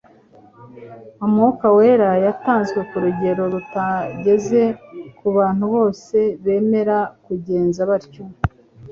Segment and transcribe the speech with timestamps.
[1.25, 4.61] Umwuka wera yatanzwe ku rugero rutageze
[5.17, 8.23] ku bantu bose bemera kugenza batyo.